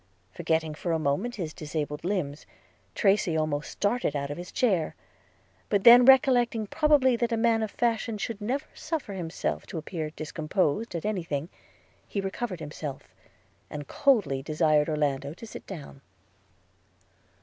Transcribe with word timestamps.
Forgetting 0.31 0.73
for 0.73 0.91
a 0.93 0.97
moment 0.97 1.35
his 1.35 1.53
disabled 1.53 2.03
limbs, 2.03 2.47
Tracy 2.95 3.37
almost 3.37 3.69
started 3.69 4.15
out 4.15 4.31
of 4.31 4.37
his 4.39 4.51
chair; 4.51 4.95
but 5.69 5.83
then 5.83 6.05
recollecting 6.05 6.65
probably 6.65 7.15
that 7.17 7.31
a 7.31 7.37
man 7.37 7.61
of 7.61 7.69
fashion 7.69 8.17
should 8.17 8.41
never 8.41 8.65
suffer 8.73 9.13
himself 9.13 9.67
to 9.67 9.77
appear 9.77 10.09
discomposed 10.09 10.95
at 10.95 11.05
any 11.05 11.21
thing, 11.21 11.49
he 12.07 12.19
recovered 12.19 12.61
himself, 12.61 13.13
and 13.69 13.87
coldly 13.87 14.41
desired 14.41 14.89
Orlando 14.89 15.35
to 15.35 15.45
sit 15.45 15.67
down. 15.67 16.01